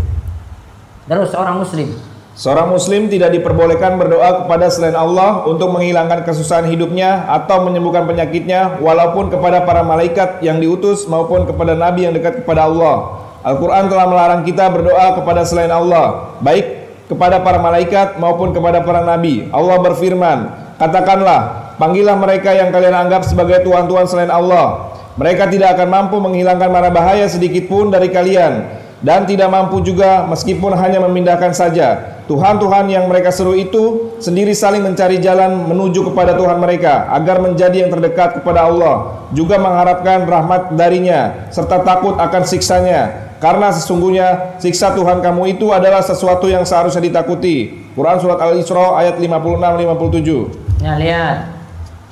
Terus 1.06 1.30
seorang 1.30 1.62
Muslim 1.62 1.94
Seorang 2.34 2.74
muslim 2.74 3.06
tidak 3.06 3.30
diperbolehkan 3.30 3.94
berdoa 3.94 4.42
kepada 4.42 4.66
selain 4.66 4.98
Allah 4.98 5.46
untuk 5.46 5.70
menghilangkan 5.70 6.26
kesusahan 6.26 6.66
hidupnya 6.66 7.30
atau 7.30 7.62
menyembuhkan 7.62 8.10
penyakitnya 8.10 8.82
walaupun 8.82 9.30
kepada 9.30 9.62
para 9.62 9.86
malaikat 9.86 10.42
yang 10.42 10.58
diutus 10.58 11.06
maupun 11.06 11.46
kepada 11.46 11.78
nabi 11.78 12.10
yang 12.10 12.10
dekat 12.10 12.42
kepada 12.42 12.66
Allah. 12.66 13.22
Al-Qur'an 13.46 13.86
telah 13.86 14.10
melarang 14.10 14.42
kita 14.42 14.66
berdoa 14.66 15.14
kepada 15.14 15.46
selain 15.46 15.70
Allah, 15.70 16.34
baik 16.42 16.90
kepada 17.06 17.38
para 17.38 17.62
malaikat 17.62 18.18
maupun 18.18 18.50
kepada 18.50 18.82
para 18.82 19.06
nabi. 19.06 19.46
Allah 19.54 19.78
berfirman, 19.78 20.38
"Katakanlah, 20.82 21.70
panggillah 21.78 22.18
mereka 22.18 22.50
yang 22.50 22.74
kalian 22.74 22.98
anggap 22.98 23.22
sebagai 23.22 23.62
tuhan-tuhan 23.62 24.10
selain 24.10 24.34
Allah. 24.34 24.93
Mereka 25.14 25.50
tidak 25.50 25.78
akan 25.78 25.88
mampu 25.88 26.16
menghilangkan 26.18 26.70
mara 26.70 26.90
bahaya 26.90 27.26
sedikit 27.30 27.70
pun 27.70 27.90
dari 27.90 28.10
kalian." 28.10 28.84
dan 29.04 29.28
tidak 29.28 29.52
mampu 29.52 29.84
juga 29.84 30.24
meskipun 30.24 30.72
hanya 30.72 31.04
memindahkan 31.04 31.52
saja. 31.52 32.16
Tuhan-Tuhan 32.24 32.88
yang 32.88 33.04
mereka 33.04 33.28
seru 33.28 33.52
itu 33.52 34.16
sendiri 34.16 34.56
saling 34.56 34.80
mencari 34.80 35.20
jalan 35.20 35.68
menuju 35.68 36.08
kepada 36.08 36.32
Tuhan 36.32 36.56
mereka 36.56 37.12
agar 37.12 37.36
menjadi 37.44 37.84
yang 37.84 37.92
terdekat 37.92 38.40
kepada 38.40 38.64
Allah, 38.64 39.28
juga 39.36 39.60
mengharapkan 39.60 40.24
rahmat 40.24 40.72
darinya 40.72 41.52
serta 41.52 41.84
takut 41.84 42.16
akan 42.16 42.42
siksanya. 42.48 43.28
Karena 43.44 43.68
sesungguhnya 43.76 44.56
siksa 44.56 44.96
Tuhan 44.96 45.20
kamu 45.20 45.52
itu 45.52 45.68
adalah 45.68 46.00
sesuatu 46.00 46.48
yang 46.48 46.64
seharusnya 46.64 47.04
ditakuti. 47.04 47.76
Quran 47.92 48.16
surat 48.16 48.40
Al-Isra 48.40 48.96
ayat 49.04 49.20
56 49.20 50.80
57. 50.80 50.80
Nah 50.80 50.96
lihat. 50.96 51.53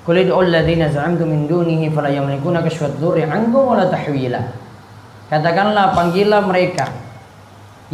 Qul 0.02 0.26
ud'u 0.26 0.35
alladziina 0.35 0.90
za'amtum 0.90 1.30
min 1.30 1.47
dunihi 1.47 1.87
fala 1.94 2.11
yamlikuna 2.11 2.59
kashfa 2.59 2.90
dzurri 2.99 3.23
'ankum 3.23 3.71
wala 3.71 3.87
tahwila. 3.87 4.42
Katakanlah 5.30 5.94
panggillah 5.94 6.42
mereka 6.42 6.90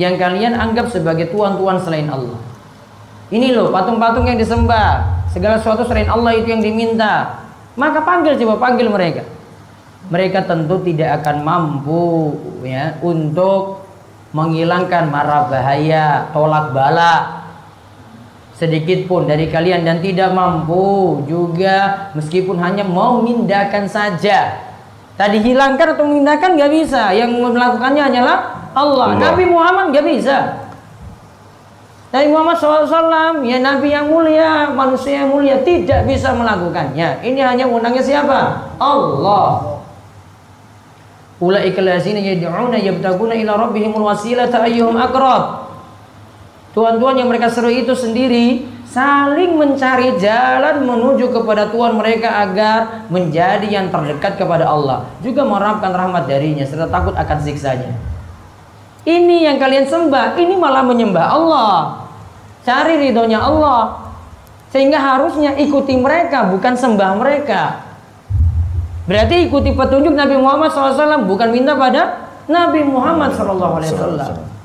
yang 0.01 0.17
kalian 0.17 0.57
anggap 0.57 0.89
sebagai 0.89 1.29
tuan-tuan 1.29 1.77
selain 1.85 2.09
Allah. 2.09 2.41
Ini 3.29 3.53
loh 3.53 3.69
patung-patung 3.69 4.25
yang 4.25 4.41
disembah, 4.41 5.05
segala 5.29 5.61
sesuatu 5.61 5.85
selain 5.85 6.09
Allah 6.09 6.33
itu 6.33 6.49
yang 6.49 6.65
diminta. 6.65 7.45
Maka 7.77 8.01
panggil 8.01 8.41
coba 8.41 8.57
panggil 8.57 8.89
mereka. 8.89 9.23
Mereka 10.09 10.49
tentu 10.49 10.81
tidak 10.81 11.21
akan 11.21 11.45
mampu 11.45 12.33
ya 12.65 12.97
untuk 13.05 13.85
menghilangkan 14.33 15.13
mara 15.13 15.45
bahaya, 15.45 16.33
tolak 16.33 16.73
bala 16.73 17.38
sedikit 18.59 19.07
pun 19.07 19.31
dari 19.31 19.47
kalian 19.47 19.87
dan 19.87 20.03
tidak 20.03 20.35
mampu 20.35 21.23
juga 21.31 22.11
meskipun 22.19 22.59
hanya 22.59 22.83
mau 22.83 23.23
memindahkan 23.23 23.87
saja 23.87 24.69
Tadi 25.19 25.43
hilangkan 25.43 25.99
atau 25.99 26.07
memindahkan 26.07 26.55
nggak 26.55 26.73
bisa. 26.79 27.11
Yang 27.11 27.43
melakukannya 27.43 28.03
hanyalah 28.07 28.71
Allah. 28.71 29.19
Allah. 29.19 29.19
Nabi 29.19 29.45
Muhammad 29.51 29.91
nggak 29.91 30.07
bisa. 30.07 30.39
Nabi 32.09 32.27
Muhammad 32.33 32.57
SAW, 32.57 33.45
ya 33.45 33.61
Nabi 33.61 33.93
yang 33.93 34.09
mulia, 34.09 34.73
manusia 34.73 35.27
yang 35.27 35.35
mulia 35.35 35.61
tidak 35.61 36.09
bisa 36.09 36.33
melakukannya. 36.33 37.21
Ini 37.21 37.37
hanya 37.45 37.67
undangnya 37.69 38.01
siapa? 38.01 38.71
Allah. 38.81 39.83
Ulaika 41.43 41.85
allazina 41.85 42.23
yad'una 42.23 42.81
yabtaguna 42.81 43.37
ila 43.37 43.69
rabbihimul 43.69 44.09
wasilata 44.09 44.65
ayyuhum 44.65 44.97
aqrab. 44.97 45.68
Tuhan-tuhan 46.77 47.17
yang 47.17 47.29
mereka 47.33 47.49
seru 47.49 47.73
itu 47.73 47.97
sendiri 47.97 48.69
saling 48.89 49.57
mencari 49.57 50.17
jalan 50.17 50.85
menuju 50.85 51.29
kepada 51.33 51.69
Tuhan 51.69 51.97
mereka 51.97 52.45
agar 52.45 53.09
menjadi 53.13 53.69
yang 53.69 53.93
terdekat 53.93 54.41
kepada 54.41 54.69
Allah. 54.69 55.09
Juga 55.21 55.45
mengharapkan 55.45 55.93
rahmat 55.93 56.25
darinya 56.29 56.65
serta 56.65 56.89
takut 56.89 57.13
akan 57.17 57.39
siksanya. 57.41 57.93
Ini 59.05 59.49
yang 59.49 59.57
kalian 59.57 59.89
sembah 59.89 60.37
ini 60.37 60.57
malah 60.57 60.85
menyembah 60.85 61.27
Allah. 61.29 61.77
Cari 62.65 63.09
ridhonya 63.09 63.41
Allah. 63.41 64.13
Sehingga 64.69 65.01
harusnya 65.01 65.57
ikuti 65.57 65.97
mereka 65.97 66.53
bukan 66.53 66.77
sembah 66.77 67.17
mereka. 67.17 67.89
Berarti 69.09 69.49
ikuti 69.49 69.73
petunjuk 69.73 70.13
Nabi 70.13 70.37
Muhammad 70.37 70.69
SAW 70.69 71.25
bukan 71.25 71.49
minta 71.49 71.73
pada 71.73 72.29
Nabi 72.45 72.85
Muhammad 72.85 73.33
SAW 73.33 74.58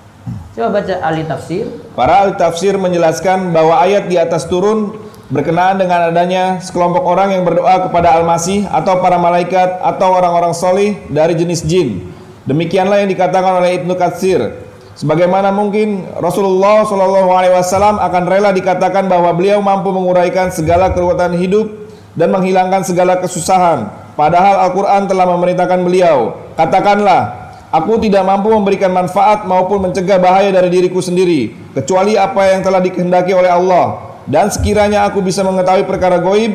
Coba 0.53 0.69
baca 0.69 0.95
ahli 1.01 1.25
tafsir. 1.25 1.65
Para 1.97 2.21
ahli 2.21 2.37
tafsir 2.37 2.77
menjelaskan 2.77 3.49
bahwa 3.49 3.73
ayat 3.81 4.05
di 4.05 4.21
atas 4.21 4.45
turun 4.45 4.93
berkenaan 5.33 5.81
dengan 5.81 6.13
adanya 6.13 6.61
sekelompok 6.61 7.01
orang 7.01 7.33
yang 7.33 7.41
berdoa 7.41 7.89
kepada 7.89 8.13
Al-Masih 8.21 8.69
atau 8.69 9.01
para 9.01 9.17
malaikat 9.17 9.81
atau 9.81 10.13
orang-orang 10.13 10.53
solih 10.53 10.93
dari 11.09 11.33
jenis 11.33 11.65
jin. 11.65 12.05
Demikianlah 12.45 13.01
yang 13.01 13.09
dikatakan 13.09 13.65
oleh 13.65 13.81
Ibnu 13.81 13.97
Katsir. 13.97 14.61
Sebagaimana 14.93 15.49
mungkin 15.49 16.05
Rasulullah 16.21 16.85
Shallallahu 16.85 17.33
Alaihi 17.33 17.57
Wasallam 17.57 17.97
akan 17.97 18.23
rela 18.29 18.53
dikatakan 18.53 19.09
bahwa 19.09 19.33
beliau 19.33 19.57
mampu 19.57 19.89
menguraikan 19.89 20.53
segala 20.53 20.93
keruwetan 20.93 21.33
hidup 21.33 21.65
dan 22.13 22.29
menghilangkan 22.29 22.85
segala 22.85 23.17
kesusahan. 23.17 23.89
Padahal 24.13 24.69
Al-Quran 24.69 25.09
telah 25.09 25.25
memerintahkan 25.33 25.81
beliau, 25.81 26.37
katakanlah, 26.53 27.42
Aku 27.73 27.97
tidak 27.97 28.21
mampu 28.21 28.53
memberikan 28.53 28.93
manfaat 28.93 29.49
maupun 29.49 29.81
mencegah 29.89 30.21
bahaya 30.21 30.53
dari 30.53 30.69
diriku 30.69 31.01
sendiri, 31.01 31.73
kecuali 31.73 32.13
apa 32.13 32.53
yang 32.53 32.61
telah 32.61 32.77
dikehendaki 32.77 33.33
oleh 33.33 33.49
Allah. 33.49 34.13
Dan 34.29 34.53
sekiranya 34.53 35.09
aku 35.09 35.25
bisa 35.25 35.41
mengetahui 35.41 35.89
perkara 35.89 36.21
goib, 36.21 36.53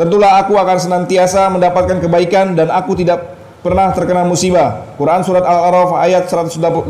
tentulah 0.00 0.40
aku 0.40 0.56
akan 0.56 0.78
senantiasa 0.80 1.52
mendapatkan 1.52 2.00
kebaikan 2.00 2.56
dan 2.56 2.72
aku 2.72 2.96
tidak 2.96 3.36
pernah 3.60 3.92
terkena 3.92 4.24
musibah. 4.24 4.88
Quran 4.96 5.20
Surat 5.20 5.44
Al-A'raf 5.44 6.00
ayat 6.00 6.32
188 6.32 6.88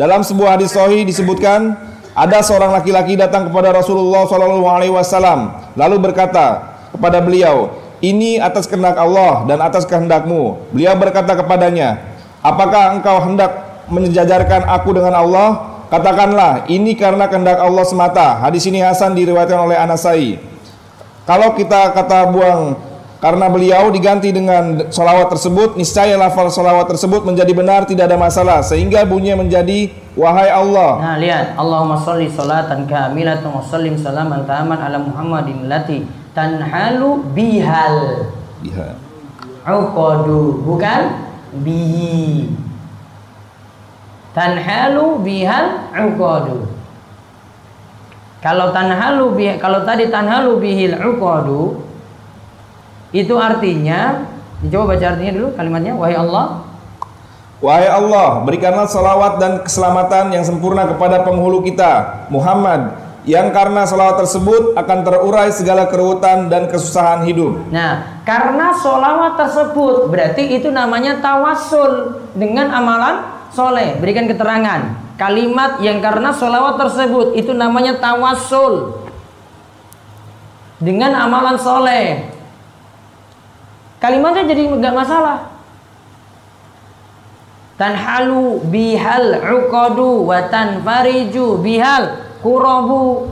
Dalam 0.00 0.24
sebuah 0.24 0.56
hadis 0.56 0.72
sahih 0.72 1.04
disebutkan, 1.04 1.76
ada 2.16 2.40
seorang 2.40 2.72
laki-laki 2.72 3.12
datang 3.12 3.52
kepada 3.52 3.76
Rasulullah 3.76 4.24
SAW 4.24 5.76
lalu 5.76 5.96
berkata 6.00 6.80
kepada 6.96 7.20
beliau, 7.20 7.76
ini 8.00 8.40
atas 8.40 8.64
kehendak 8.64 8.96
Allah 8.96 9.44
dan 9.44 9.60
atas 9.60 9.84
kehendakmu. 9.84 10.72
Beliau 10.72 10.96
berkata 10.96 11.36
kepadanya, 11.36 12.11
Apakah 12.42 12.98
engkau 12.98 13.22
hendak 13.22 13.86
menjajarkan 13.86 14.66
aku 14.66 14.98
dengan 14.98 15.14
Allah? 15.14 15.48
Katakanlah, 15.94 16.66
ini 16.66 16.98
karena 16.98 17.30
kehendak 17.30 17.62
Allah 17.62 17.84
semata. 17.86 18.42
Hadis 18.42 18.66
ini 18.66 18.82
Hasan 18.82 19.14
diriwayatkan 19.14 19.60
oleh 19.62 19.78
Anasai. 19.78 20.40
Kalau 21.22 21.54
kita 21.54 21.94
kata 21.94 22.34
buang 22.34 22.74
karena 23.22 23.46
beliau 23.46 23.86
diganti 23.94 24.34
dengan 24.34 24.90
solawat 24.90 25.30
tersebut, 25.30 25.78
niscaya 25.78 26.18
lafal 26.18 26.50
solawat 26.50 26.90
tersebut 26.90 27.22
menjadi 27.22 27.54
benar, 27.54 27.86
tidak 27.86 28.10
ada 28.10 28.18
masalah. 28.18 28.58
Sehingga 28.66 29.06
bunyinya 29.06 29.46
menjadi, 29.46 29.94
wahai 30.18 30.50
Allah. 30.50 30.98
Nah 30.98 31.16
lihat, 31.22 31.54
Allahumma 31.54 31.94
salli 32.02 32.26
salatan 32.26 32.90
kamilatan 32.90 33.54
wa 33.54 33.62
sallim 33.62 33.94
salaman 33.94 34.42
taman 34.42 34.74
ala 34.74 34.98
Muhammadin 34.98 35.70
lati 35.70 36.02
tanhalu 36.34 37.22
bihal. 37.30 38.26
Bihal. 38.58 38.98
Uqadu, 39.62 40.66
bukan 40.66 41.30
bihi. 41.60 42.48
Tanhalu 44.32 45.20
bihal 45.20 45.92
uqadu. 45.92 46.64
Kalau 48.42 48.74
tanhalu 48.74 49.38
bi 49.38 49.44
kalau 49.60 49.86
tadi 49.86 50.08
tanhalu 50.08 50.58
bihil 50.58 50.96
uqadu 50.98 51.84
itu 53.12 53.36
artinya 53.38 54.24
dicoba 54.64 54.96
baca 54.96 55.04
artinya 55.14 55.32
dulu 55.36 55.48
kalimatnya 55.54 55.92
wahai 55.94 56.16
Allah. 56.16 56.46
Wahai 57.62 57.86
Allah, 57.86 58.42
berikanlah 58.42 58.90
salawat 58.90 59.38
dan 59.38 59.62
keselamatan 59.62 60.34
yang 60.34 60.42
sempurna 60.42 60.82
kepada 60.90 61.22
penghulu 61.22 61.62
kita, 61.62 62.26
Muhammad, 62.26 62.90
yang 63.22 63.54
karena 63.54 63.86
salawat 63.86 64.18
tersebut 64.26 64.74
akan 64.74 64.98
terurai 65.06 65.54
segala 65.54 65.86
keruwetan 65.86 66.50
dan 66.50 66.66
kesusahan 66.66 67.22
hidup. 67.22 67.70
Nah, 67.70 68.22
karena 68.26 68.74
salawat 68.74 69.38
tersebut 69.38 70.10
berarti 70.10 70.58
itu 70.58 70.74
namanya 70.74 71.22
tawasul 71.22 72.18
dengan 72.34 72.74
amalan 72.74 73.22
soleh. 73.54 73.94
Berikan 74.02 74.26
keterangan. 74.26 74.98
Kalimat 75.14 75.78
yang 75.78 76.02
karena 76.02 76.34
salawat 76.34 76.82
tersebut 76.82 77.38
itu 77.38 77.54
namanya 77.54 78.02
tawasul 78.02 79.06
dengan 80.82 81.14
amalan 81.14 81.54
soleh. 81.62 82.26
Kalimatnya 84.02 84.50
jadi 84.50 84.66
nggak 84.66 84.96
masalah. 84.98 85.46
Tanhalu 87.78 88.66
bihal 88.66 89.38
uqadu 89.46 90.26
wa 90.26 90.42
tanfariju 90.50 91.62
bihal 91.62 92.31
kurabu 92.42 93.30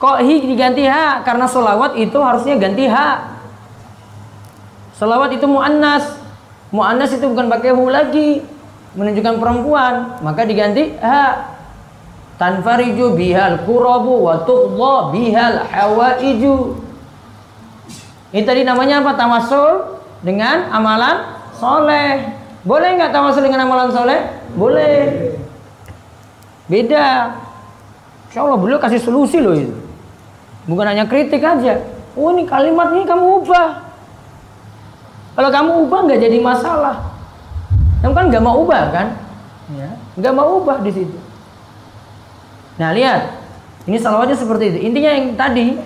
kok 0.00 0.18
hi 0.24 0.42
diganti 0.42 0.88
ha? 0.88 1.20
Karena 1.22 1.44
solawat 1.44 1.94
itu 2.00 2.18
harusnya 2.18 2.56
ganti 2.56 2.88
ha. 2.88 3.38
Solawat 4.96 5.36
itu 5.36 5.46
muannas. 5.46 6.18
Muannas 6.74 7.14
itu 7.14 7.28
bukan 7.28 7.46
pakai 7.52 7.70
hu 7.76 7.86
lagi. 7.92 8.42
Menunjukkan 8.96 9.36
perempuan. 9.38 10.18
Maka 10.24 10.42
diganti 10.48 10.96
ha. 10.98 11.54
Tanfariju 12.38 13.18
bihal 13.18 13.66
kurabu 13.66 14.26
wa 14.26 14.46
tuqdha 14.46 15.10
bihal 15.10 15.54
hawaiju. 15.66 16.78
Ini 18.30 18.42
tadi 18.46 18.62
namanya 18.62 19.02
apa? 19.02 19.18
Tawasul 19.18 19.98
dengan 20.22 20.70
amalan 20.70 21.26
soleh. 21.58 22.38
Boleh 22.62 22.94
nggak 22.94 23.10
tawasul 23.10 23.42
dengan 23.42 23.66
amalan 23.66 23.90
soleh? 23.90 24.20
Boleh. 24.54 25.34
Beda 26.68 27.32
Insya 28.28 28.44
Allah 28.44 28.60
beliau 28.60 28.76
kasih 28.76 29.00
solusi 29.00 29.40
loh 29.40 29.56
itu. 29.56 29.72
Bukan 30.68 30.84
hanya 30.84 31.08
kritik 31.08 31.40
aja. 31.40 31.80
Oh 32.12 32.28
ini 32.28 32.44
kalimat 32.44 32.92
ini 32.92 33.08
kamu 33.08 33.40
ubah. 33.40 33.68
Kalau 35.32 35.50
kamu 35.54 35.70
ubah 35.88 36.00
nggak 36.04 36.20
jadi 36.20 36.38
masalah. 36.42 37.14
Kamu 38.04 38.12
kan 38.12 38.24
nggak 38.28 38.44
mau 38.44 38.60
ubah 38.62 38.82
kan? 38.92 39.06
Ya, 39.72 39.88
nggak 40.20 40.34
mau 40.34 40.60
ubah 40.60 40.84
di 40.84 40.90
situ. 40.92 41.18
Nah 42.78 42.92
lihat, 42.94 43.38
ini 43.88 43.96
salawatnya 43.96 44.36
seperti 44.36 44.76
itu. 44.76 44.78
Intinya 44.92 45.10
yang 45.14 45.26
tadi, 45.34 45.78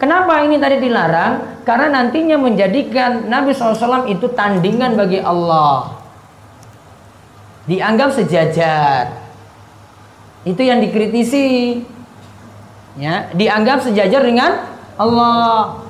kenapa 0.00 0.42
ini 0.46 0.56
tadi 0.56 0.80
dilarang? 0.80 1.64
Karena 1.66 1.90
nantinya 1.98 2.38
menjadikan 2.38 3.26
Nabi 3.26 3.50
SAW 3.50 4.06
itu 4.06 4.30
tandingan 4.32 4.94
bagi 4.94 5.18
Allah. 5.18 5.98
Dianggap 7.66 8.14
sejajar. 8.14 9.25
Itu 10.46 10.62
yang 10.62 10.78
dikritisi. 10.78 11.82
Ya, 12.96 13.28
dianggap 13.34 13.82
sejajar 13.82 14.22
dengan 14.22 14.62
Allah. 14.96 15.82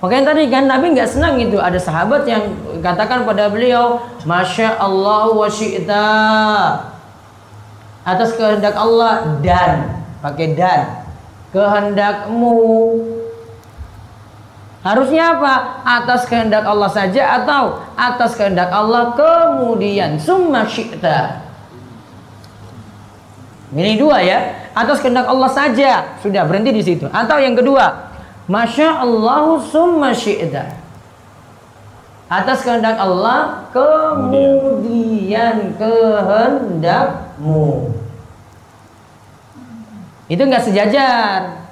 Makanya 0.00 0.34
tadi 0.34 0.50
kan 0.50 0.66
Nabi 0.66 0.96
nggak 0.96 1.12
senang 1.12 1.36
itu. 1.38 1.60
Ada 1.60 1.78
sahabat 1.78 2.24
yang 2.24 2.42
katakan 2.80 3.28
pada 3.28 3.52
beliau, 3.52 4.00
Masya 4.24 4.80
Allah 4.80 5.30
wa 5.30 5.46
syi'ta. 5.46 6.08
Atas 8.02 8.34
kehendak 8.34 8.74
Allah 8.74 9.38
dan. 9.44 10.02
Pakai 10.24 10.56
dan. 10.56 11.04
Kehendakmu. 11.52 12.56
Harusnya 14.82 15.38
apa? 15.38 15.54
Atas 15.86 16.26
kehendak 16.28 16.66
Allah 16.66 16.90
saja 16.90 17.40
atau 17.40 17.84
atas 17.94 18.34
kehendak 18.34 18.68
Allah 18.74 19.14
kemudian. 19.14 20.18
Summa 20.18 20.66
syi'ta 20.66 21.43
ini 23.82 23.98
dua 23.98 24.22
ya. 24.22 24.70
Atas 24.70 25.02
kehendak 25.02 25.26
Allah 25.26 25.50
saja. 25.50 26.14
Sudah 26.22 26.46
berhenti 26.46 26.70
di 26.70 26.82
situ. 26.86 27.10
Atau 27.10 27.42
yang 27.42 27.58
kedua. 27.58 28.14
Masya 28.46 29.02
Allah 29.02 29.58
summa 29.66 30.14
syi'da. 30.14 30.78
Atas 32.30 32.62
kehendak 32.62 33.02
Allah 33.02 33.66
kemudian 33.74 35.74
kehendakmu. 35.74 37.90
Itu 40.30 40.42
enggak 40.46 40.70
sejajar. 40.70 41.66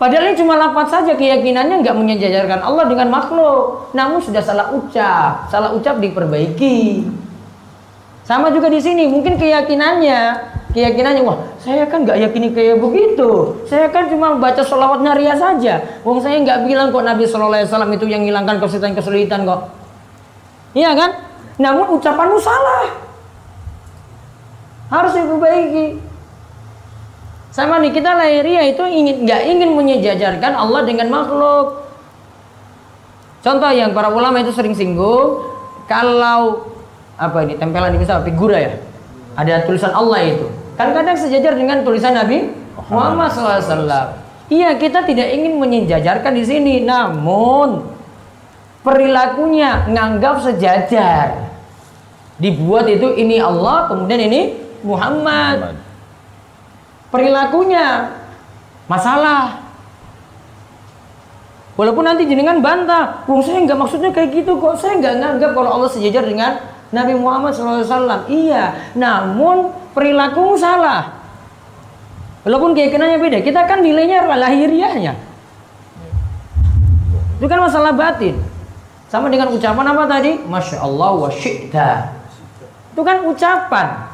Padahal 0.00 0.32
ini 0.32 0.40
cuma 0.40 0.56
lapat 0.56 0.88
saja 0.88 1.12
keyakinannya 1.12 1.84
nggak 1.84 1.92
menyejajarkan 1.92 2.64
Allah 2.64 2.88
dengan 2.88 3.12
makhluk. 3.12 3.92
Namun 3.92 4.24
sudah 4.24 4.40
salah 4.40 4.72
ucap, 4.72 5.52
salah 5.52 5.76
ucap 5.76 6.00
diperbaiki. 6.00 7.04
Sama 8.30 8.46
juga 8.54 8.70
di 8.70 8.78
sini, 8.78 9.10
mungkin 9.10 9.34
keyakinannya, 9.42 10.38
keyakinannya, 10.70 11.26
wah 11.26 11.50
saya 11.58 11.82
kan 11.90 12.06
nggak 12.06 12.14
yakini 12.30 12.54
kayak 12.54 12.78
begitu. 12.78 13.58
Saya 13.66 13.90
kan 13.90 14.06
cuma 14.06 14.38
baca 14.38 14.62
sholawat 14.62 15.02
naria 15.02 15.34
saja. 15.34 15.82
Wong 16.06 16.22
saya 16.22 16.38
nggak 16.38 16.62
bilang 16.62 16.94
kok 16.94 17.02
Nabi 17.02 17.26
Shallallahu 17.26 17.58
Alaihi 17.58 17.66
Wasallam 17.66 17.90
itu 17.90 18.06
yang 18.06 18.22
hilangkan 18.22 18.62
kesulitan-kesulitan 18.62 19.42
kok. 19.50 19.74
Iya 20.78 20.94
kan? 20.94 21.10
Namun 21.58 21.98
ucapanmu 21.98 22.38
salah. 22.38 22.86
Harus 24.94 25.12
diperbaiki. 25.18 25.98
Sama 27.50 27.82
nih 27.82 27.90
kita 27.90 28.14
lahiriah 28.14 28.62
itu 28.70 28.86
ingin 28.86 29.26
nggak 29.26 29.42
ingin 29.42 29.74
menyejajarkan 29.74 30.54
Allah 30.54 30.86
dengan 30.86 31.10
makhluk. 31.10 31.82
Contoh 33.42 33.74
yang 33.74 33.90
para 33.90 34.06
ulama 34.14 34.38
itu 34.38 34.54
sering 34.54 34.78
singgung, 34.78 35.42
kalau 35.90 36.70
apa 37.20 37.44
ini? 37.44 37.60
Tempelan 37.60 37.92
ini 37.92 38.00
misal 38.00 38.24
figura 38.24 38.56
ya? 38.56 38.72
Ada 39.36 39.68
tulisan 39.68 39.92
Allah 39.92 40.24
itu. 40.24 40.48
Kan 40.80 40.96
kadang 40.96 41.20
sejajar 41.20 41.52
dengan 41.52 41.84
tulisan 41.84 42.16
Nabi 42.16 42.56
Muhammad 42.88 43.28
SAW 43.36 44.16
iya 44.50 44.74
kita 44.74 45.06
tidak 45.06 45.30
ingin 45.30 45.56
menyejajarkan 45.62 46.34
di 46.34 46.44
sini 46.44 46.74
namun 46.82 47.86
perilakunya 48.82 49.86
nganggap 49.88 50.42
sejajar. 50.42 51.52
Dibuat 52.40 52.88
itu 52.88 53.14
ini 53.20 53.36
Allah 53.38 53.86
kemudian 53.92 54.20
ini 54.26 54.40
Muhammad. 54.80 55.76
Perilakunya 57.12 58.16
masalah. 58.88 59.70
Walaupun 61.76 62.04
nanti 62.04 62.28
jenengan 62.28 62.60
bantah, 62.60 63.24
wong 63.24 63.40
saya 63.40 63.64
nggak 63.64 63.78
maksudnya 63.78 64.10
kayak 64.12 64.36
gitu 64.36 64.56
kok. 64.56 64.80
Saya 64.80 65.00
nggak 65.00 65.14
nganggap 65.20 65.50
kalau 65.52 65.70
Allah 65.80 65.90
sejajar 65.92 66.24
dengan 66.24 66.69
Nabi 66.90 67.14
Muhammad 67.14 67.54
SAW. 67.54 68.26
Iya, 68.26 68.94
namun 68.98 69.70
perilaku 69.94 70.58
salah. 70.58 71.22
Walaupun 72.42 72.74
keyakinannya 72.74 73.18
beda, 73.20 73.38
kita 73.44 73.68
kan 73.68 73.84
nilainya 73.84 74.26
lahiriahnya. 74.26 75.12
Itu 77.38 77.46
kan 77.46 77.60
masalah 77.62 77.94
batin. 77.94 78.36
Sama 79.10 79.26
dengan 79.26 79.50
ucapan 79.50 79.86
apa 79.90 80.04
tadi? 80.06 80.38
Masya 80.44 80.86
Allah 80.86 81.10
wa 81.18 81.30
syi'ta. 81.30 82.14
Itu 82.94 83.02
kan 83.02 83.26
ucapan. 83.26 84.06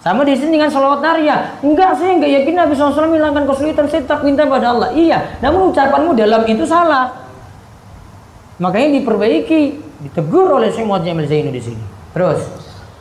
Sama 0.00 0.24
di 0.24 0.32
sini 0.32 0.56
dengan 0.56 0.72
salawat 0.72 1.04
naria. 1.04 1.60
Enggak, 1.60 1.92
saya 2.00 2.16
enggak 2.16 2.32
yakin 2.40 2.54
Nabi 2.56 2.72
SAW 2.72 3.12
menghilangkan 3.12 3.44
kesulitan. 3.44 3.84
Saya 3.84 4.00
tetap 4.00 4.24
minta 4.24 4.48
pada 4.48 4.72
Allah. 4.72 4.90
Iya, 4.96 5.36
namun 5.44 5.72
ucapanmu 5.72 6.16
dalam 6.16 6.48
itu 6.48 6.64
salah. 6.64 7.28
Makanya 8.60 9.00
diperbaiki, 9.00 9.89
ditegur 10.00 10.48
oleh 10.56 10.72
Syekh 10.72 10.88
Muhammad 10.88 11.06
Jamil 11.06 11.26
Zainu 11.28 11.50
di 11.52 11.62
sini. 11.62 11.84
Terus. 12.16 12.40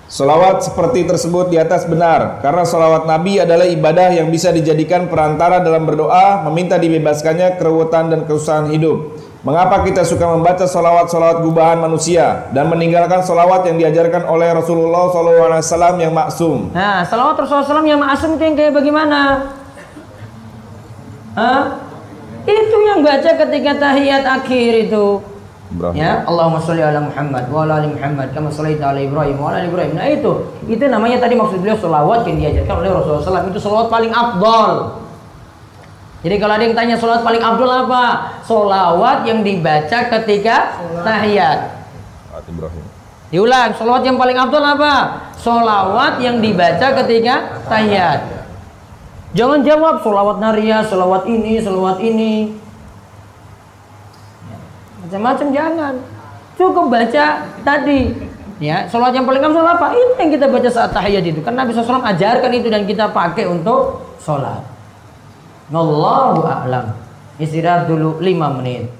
Salawat 0.09 0.65
seperti 0.65 1.05
tersebut 1.05 1.53
di 1.53 1.61
atas 1.61 1.85
benar, 1.85 2.41
karena 2.41 2.65
salawat 2.65 3.05
Nabi 3.05 3.45
adalah 3.45 3.69
ibadah 3.69 4.09
yang 4.09 4.33
bisa 4.33 4.49
dijadikan 4.49 5.05
perantara 5.05 5.61
dalam 5.61 5.85
berdoa, 5.85 6.49
meminta 6.49 6.81
dibebaskannya 6.81 7.61
keruwetan 7.61 8.09
dan 8.09 8.25
kesusahan 8.25 8.73
hidup. 8.73 9.13
Mengapa 9.45 9.85
kita 9.85 10.01
suka 10.01 10.25
membaca 10.25 10.65
salawat-salawat 10.65 11.45
gubahan 11.45 11.77
manusia 11.77 12.49
dan 12.57 12.73
meninggalkan 12.73 13.21
salawat 13.21 13.69
yang 13.69 13.77
diajarkan 13.77 14.25
oleh 14.25 14.49
Rasulullah 14.49 15.13
SAW 15.61 16.01
yang 16.01 16.11
maksum? 16.11 16.73
Nah, 16.73 17.05
salawat 17.05 17.37
Rasulullah 17.45 17.69
SAW 17.69 17.85
yang 17.85 18.01
maksum 18.01 18.35
itu 18.35 18.43
yang 18.49 18.55
kayak 18.57 18.73
bagaimana? 18.73 19.19
Hah? 21.37 21.85
Itu 22.49 22.77
yang 22.81 23.05
baca 23.05 23.31
ketika 23.45 23.71
tahiyat 23.77 24.25
akhir 24.25 24.89
itu. 24.89 25.21
Ibrahim. 25.69 26.01
Ya, 26.01 26.25
Allahumma 26.25 26.57
sholli 26.57 26.81
ala 26.81 26.97
Muhammad 26.97 27.45
wa 27.53 27.61
ala 27.61 27.73
ali 27.77 27.93
Muhammad 27.93 28.33
kama 28.33 28.49
shallaita 28.49 28.89
ala 28.89 28.99
Ibrahim 29.05 29.37
wa 29.37 29.53
ala 29.53 29.61
ali 29.61 29.69
Ibrahim. 29.69 29.93
Nah 29.93 30.09
itu, 30.09 30.31
itu 30.65 30.83
namanya 30.89 31.21
tadi 31.21 31.37
maksud 31.37 31.61
beliau 31.61 31.77
selawat 31.77 32.25
yang 32.25 32.37
diajarkan 32.41 32.75
oleh 32.81 32.89
Rasulullah 32.89 33.21
SAW 33.21 33.49
itu 33.53 33.61
selawat 33.61 33.87
paling 33.93 34.09
afdol. 34.09 34.73
Jadi 36.25 36.35
kalau 36.41 36.53
ada 36.57 36.63
yang 36.65 36.75
tanya 36.75 36.95
selawat 36.97 37.21
paling 37.21 37.43
afdol 37.45 37.69
apa? 37.69 38.05
Selawat 38.43 39.17
yang 39.29 39.39
dibaca 39.45 39.99
ketika 40.17 40.57
tahiyat. 41.05 41.59
Ibrahim. 42.49 42.85
Diulang, 43.29 43.69
selawat 43.77 44.01
yang 44.09 44.17
paling 44.17 44.37
afdol 44.41 44.65
apa? 44.65 44.93
Selawat 45.37 46.17
yang 46.17 46.41
dibaca 46.41 46.87
ketika 47.05 47.61
tahiyat. 47.69 48.25
Jangan 49.37 49.61
jawab 49.61 50.01
selawat 50.01 50.41
naria, 50.41 50.81
selawat 50.81 51.29
ini, 51.29 51.61
selawat 51.61 52.01
ini 52.01 52.57
macam-macam 55.09 55.47
jangan. 55.49 55.93
Cukup 56.53 56.85
baca 56.93 57.25
tadi. 57.65 58.13
Ya 58.61 58.85
sholat 58.85 59.17
yang 59.17 59.25
paling 59.25 59.41
afdal 59.41 59.65
apa? 59.65 59.97
Itu 59.97 60.13
yang 60.21 60.31
kita 60.37 60.45
baca 60.45 60.69
saat 60.69 60.93
tahiyat 60.93 61.25
itu. 61.25 61.41
Kan 61.41 61.57
Nabi 61.57 61.73
SAW 61.73 62.05
ajarkan 62.05 62.51
itu 62.53 62.69
dan 62.69 62.85
kita 62.85 63.09
pakai 63.09 63.49
untuk 63.49 64.05
sholat. 64.21 64.61
Allahu 65.73 66.45
a'lam. 66.45 66.93
Istirahat 67.41 67.89
dulu 67.89 68.21
5 68.21 68.57
menit 68.61 68.98